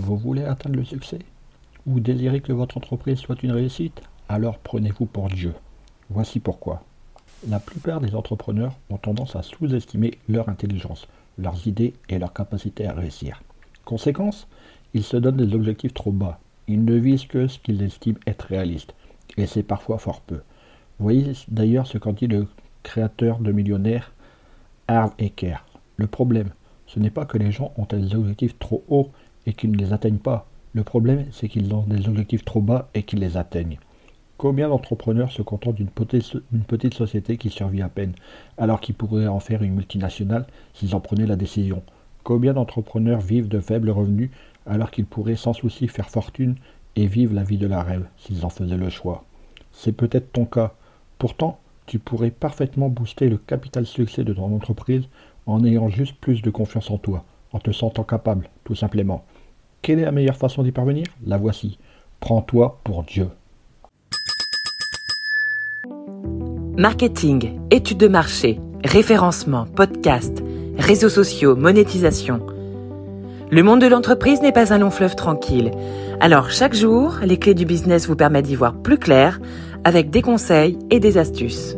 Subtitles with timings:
[0.00, 1.20] Vous voulez atteindre le succès
[1.86, 4.02] Ou désirez que votre entreprise soit une réussite?
[4.28, 5.54] Alors prenez-vous pour Dieu.
[6.10, 6.82] Voici pourquoi.
[7.48, 11.06] La plupart des entrepreneurs ont tendance à sous-estimer leur intelligence,
[11.38, 13.40] leurs idées et leur capacité à réussir.
[13.84, 14.48] Conséquence,
[14.94, 16.40] ils se donnent des objectifs trop bas.
[16.66, 18.94] Ils ne visent que ce qu'ils estiment être réaliste.
[19.36, 20.40] Et c'est parfois fort peu.
[20.98, 22.48] Voyez d'ailleurs ce qu'en dit le
[22.82, 24.12] créateur de millionnaires,
[24.88, 25.64] Harv Eker.
[25.98, 26.50] Le problème,
[26.88, 29.12] ce n'est pas que les gens ont des objectifs trop hauts
[29.46, 30.46] et qu'ils ne les atteignent pas.
[30.72, 33.78] Le problème, c'est qu'ils ont des objectifs trop bas et qu'ils les atteignent.
[34.36, 38.14] Combien d'entrepreneurs se contentent d'une petite, société qui survit à peine,
[38.58, 41.82] alors qu'ils pourraient en faire une multinationale s'ils en prenaient la décision?
[42.24, 44.30] Combien d'entrepreneurs vivent de faibles revenus,
[44.66, 46.56] alors qu'ils pourraient sans souci faire fortune
[46.96, 49.24] et vivre la vie de la rêve s'ils en faisaient le choix?
[49.72, 50.74] C'est peut-être ton cas.
[51.18, 55.04] Pourtant, tu pourrais parfaitement booster le capital succès de ton entreprise
[55.46, 59.24] en ayant juste plus de confiance en toi, en te sentant capable, tout simplement.
[59.84, 61.04] Quelle est la meilleure façon d'y parvenir?
[61.26, 61.78] La voici.
[62.18, 63.28] Prends-toi pour Dieu.
[66.78, 70.42] Marketing, études de marché, référencement, podcast,
[70.78, 72.40] réseaux sociaux, monétisation.
[73.50, 75.70] Le monde de l'entreprise n'est pas un long fleuve tranquille.
[76.18, 79.38] Alors chaque jour, les clés du business vous permettent d'y voir plus clair
[79.84, 81.76] avec des conseils et des astuces.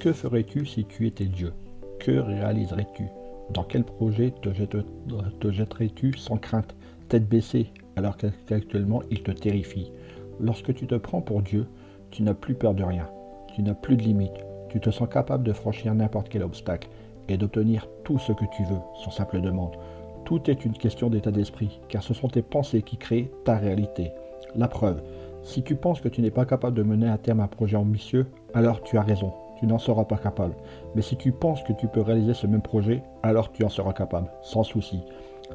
[0.00, 1.52] Que ferais-tu si tu étais Dieu?
[2.00, 3.04] Que réaliserais-tu?
[3.50, 6.74] Dans quel projet te, jetterais-tu sans crainte,
[7.08, 9.92] tête baissée, alors qu'actuellement il te terrifie?
[10.40, 11.66] Lorsque tu te prends pour Dieu,
[12.10, 13.08] tu n'as plus peur de rien,
[13.54, 16.88] tu n'as plus de limites, tu te sens capable de franchir n'importe quel obstacle
[17.28, 19.76] et d'obtenir tout ce que tu veux, sans simple demande.
[20.24, 24.12] Tout est une question d'état d'esprit, car ce sont tes pensées qui créent ta réalité.
[24.54, 25.02] La preuve,
[25.42, 28.26] si tu penses que tu n'es pas capable de mener à terme un projet ambitieux,
[28.54, 30.54] alors tu as raison, tu n'en seras pas capable.
[30.94, 33.92] Mais si tu penses que tu peux réaliser ce même projet, alors tu en seras
[33.92, 35.02] capable, sans souci.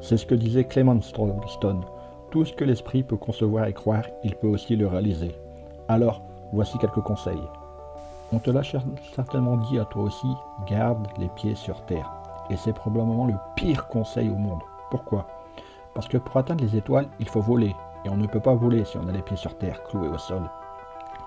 [0.00, 1.84] C'est ce que disait Clement Stone.
[2.30, 5.34] Tout ce que l'esprit peut concevoir et croire, il peut aussi le réaliser.
[5.88, 7.42] Alors, voici quelques conseils.
[8.32, 8.62] On te l'a
[9.14, 10.26] certainement dit à toi aussi,
[10.68, 12.10] garde les pieds sur terre.
[12.50, 14.60] Et c'est probablement le pire conseil au monde.
[14.90, 15.26] Pourquoi?
[15.94, 17.74] Parce que pour atteindre les étoiles, il faut voler.
[18.04, 20.18] Et on ne peut pas voler si on a les pieds sur terre, cloués au
[20.18, 20.42] sol.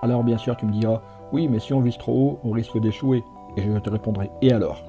[0.02, 1.00] Alors bien sûr, tu me diras,
[1.32, 3.24] oui, mais si on vise trop haut, on risque d'échouer.
[3.56, 4.82] Et je te répondrai, et alors?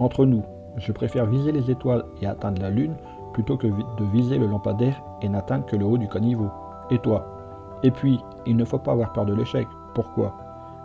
[0.00, 0.42] Entre nous,
[0.76, 2.96] je préfère viser les étoiles et atteindre la Lune
[3.32, 6.48] plutôt que de viser le lampadaire et n'atteindre que le haut du caniveau.
[6.90, 7.24] Et toi?
[7.82, 9.66] Et puis, il ne faut pas avoir peur de l'échec.
[9.94, 10.32] Pourquoi?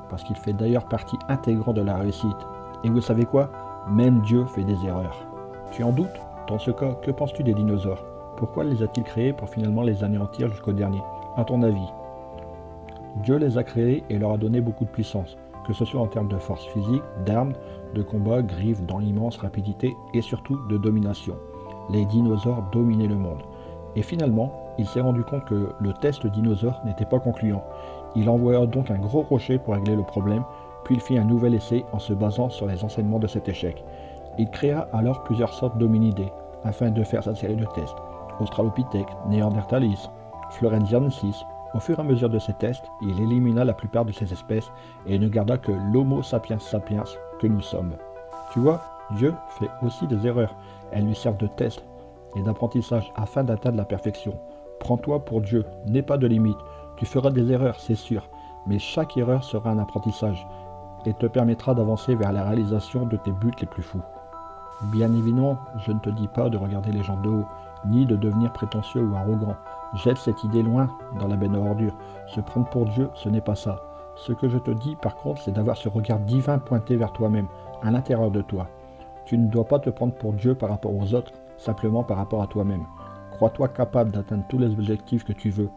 [0.10, 2.38] Parce qu'il fait d'ailleurs partie intégrante de la réussite.
[2.84, 3.50] Et vous savez quoi?
[3.90, 5.26] Même Dieu fait des erreurs.
[5.72, 6.08] Tu en doutes?
[6.48, 8.04] Dans ce cas, que penses-tu des dinosaures?
[8.38, 11.02] Pourquoi les a-t-il créés pour finalement les anéantir jusqu'au dernier?
[11.38, 11.88] À ton avis?
[13.24, 15.38] Dieu les a créés et leur a donné beaucoup de puissance,
[15.68, 17.54] que ce soit en termes de force physique, d'armes,
[17.94, 21.36] de combat, griffes dans l'immense rapidité et surtout de domination.
[21.90, 23.42] Les dinosaures dominaient le monde.
[23.96, 27.64] Et finalement, il s'est rendu compte que le test dinosaure n'était pas concluant.
[28.16, 30.44] Il envoya donc un gros rocher pour régler le problème,
[30.84, 33.84] puis il fit un nouvel essai en se basant sur les enseignements de cet échec.
[34.38, 36.32] Il créa alors plusieurs sortes d'hominidés
[36.64, 37.98] afin de faire sa série de tests.
[38.40, 40.10] Australopithèque, Néandertalis,
[40.52, 41.44] Florenziensis,
[41.74, 44.72] au fur et à mesure de ces tests, il élimina la plupart de ces espèces
[45.06, 47.04] et ne garda que l'Homo sapiens sapiens
[47.40, 47.94] que nous sommes.
[48.54, 48.82] Tu vois,
[49.12, 50.56] Dieu fait aussi des erreurs.
[50.92, 51.84] Elles lui servent de test
[52.36, 54.34] et d'apprentissage afin d'atteindre la perfection.
[54.80, 56.58] Prends-toi pour Dieu, n'aie pas de limite.
[56.98, 58.28] Tu feras des erreurs, c'est sûr,
[58.66, 60.48] mais chaque erreur sera un apprentissage
[61.06, 64.02] et te permettra d'avancer vers la réalisation de tes buts les plus fous.
[64.84, 67.46] Bien évidemment, je ne te dis pas de regarder les gens de haut,
[67.86, 69.56] ni de devenir prétentieux ou arrogant.
[69.96, 71.96] Jette cette idée loin dans la benne ordure.
[72.28, 73.82] Se prendre pour Dieu, ce n'est pas ça.
[74.16, 77.48] Ce que je te dis par contre, c'est d'avoir ce regard divin pointé vers toi-même,
[77.82, 78.68] à l'intérieur de toi.
[79.26, 82.42] Tu ne dois pas te prendre pour Dieu par rapport aux autres, simplement par rapport
[82.42, 82.86] à toi-même.
[83.32, 85.70] Crois-toi capable d'atteindre tous les objectifs que tu veux,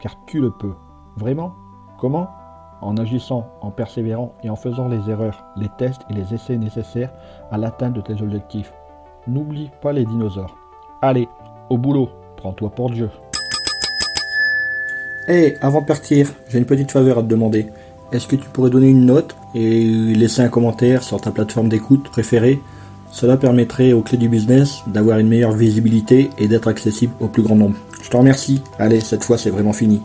[0.00, 0.74] car tu le peux.
[1.16, 1.52] Vraiment?
[1.98, 2.28] Comment?
[2.80, 7.12] En agissant, en persévérant et en faisant les erreurs, les tests et les essais nécessaires
[7.50, 8.72] à l'atteinte de tes objectifs.
[9.26, 10.56] N'oublie pas les dinosaures.
[11.00, 11.28] Allez,
[11.78, 13.08] boulot, prends-toi pour Dieu.
[15.28, 17.66] Hé, avant de partir, j'ai une petite faveur à te demander.
[18.12, 22.08] Est-ce que tu pourrais donner une note et laisser un commentaire sur ta plateforme d'écoute
[22.10, 22.60] préférée?
[23.10, 27.42] Cela permettrait aux clés du business d'avoir une meilleure visibilité et d'être accessible au plus
[27.42, 27.76] grand nombre.
[28.02, 28.62] Je te remercie.
[28.78, 30.02] Allez, cette fois c'est vraiment fini.